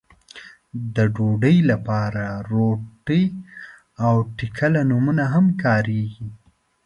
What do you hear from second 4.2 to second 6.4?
ټکله نومونه هم کاريږي.